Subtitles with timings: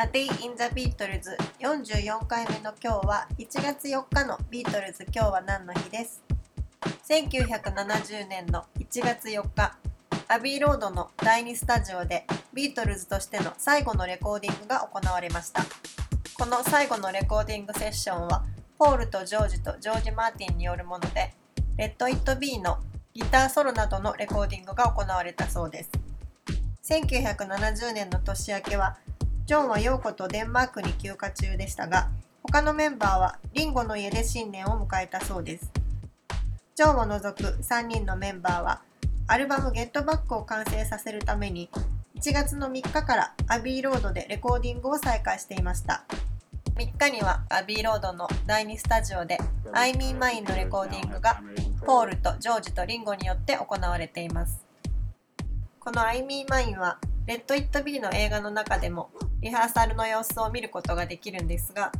[0.00, 6.22] A Day in the Beatles 44回目の今日は1月4日のビートルズ今日は何の日です
[7.08, 9.76] ？1970年の1月4日。
[10.28, 15.64] アビーロードの第2スタジオでビートルズとしての最後のレコーディングが行われました。
[16.34, 18.44] この最後のレコーディングセッションは
[18.78, 21.34] ポールとジョージとジョージ・マーティンによるもので
[21.76, 22.78] Let It Be の
[23.14, 25.90] ギターソロなどのレコーディングが行われたそうです。
[26.84, 28.96] 1970年の年明けは
[29.48, 32.10] ジョンは陽子とデンマークに休暇中でしたが、
[32.42, 35.72] 他のメンバーはリンゴの家で新年を迎えたそうです。
[36.74, 38.82] ジョンを除く3人のメンバーは、
[39.26, 41.70] アルバムゲットバックを完成させるために、
[42.16, 46.04] 1月の3日からアビーロードでレコーディングを再開していました。
[46.74, 49.38] 3日にはアビーロードの第2スタジオで
[49.72, 51.40] I mean mine のレコーディングが
[51.86, 54.62] ポールとジョージとリンゴによって行われています。
[55.80, 61.92] この I mean mine はレッド・イット・ビーの映画の中でもリハーサルの様子を見ることができるんですが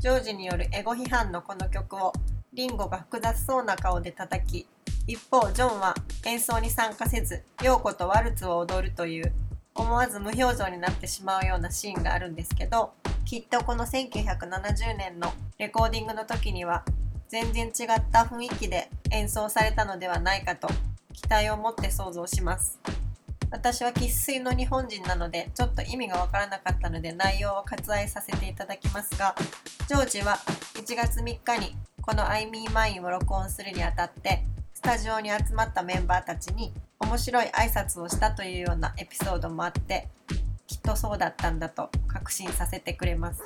[0.00, 2.12] ジョージによるエゴ批判のこの曲を
[2.52, 4.66] リンゴが複雑そうな顔で叩き
[5.08, 9.32] 一方ジョンは演奏に参加せず陽子とワルツを踊るという
[9.74, 12.92] 思わず無表情になってしまうようなシーンがあるんですけど
[13.24, 16.84] きっとこの1970年のレコーディングの時には
[17.28, 20.68] 全然違った雰囲気で演奏されたのではないかと
[21.12, 22.78] 期待を持って想像します。
[23.50, 29.34] 私は生粋の日本人なのでちょっと意味がわからなかったので内容を割愛させていただきますが
[29.88, 30.36] ジョージは
[30.74, 40.08] 1月3日にこの「IMeMine」を録音するにあたってスタジオに集まったメンバーたちに面白い挨拶をしたというようなエピソードもあって
[40.66, 43.42] きっとそうだったんだと確信させてくれます。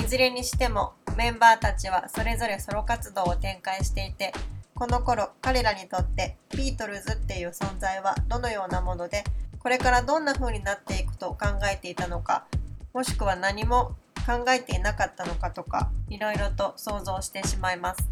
[0.00, 4.32] いずれにしてもメンバーたちはそれぞれソロ活動を展開していて
[4.78, 9.24] この頃彼らにとってビートルズっていう存在はどのようなもので
[9.58, 12.46] これからどんな風になっていくと考えていたのか
[12.94, 18.08] もしくは何も考えていなかったのかとかいろいろと想像してしまいます。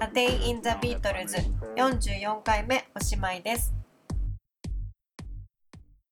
[0.00, 1.36] A Day in the Beatles
[1.76, 3.83] 44回目おしまいです。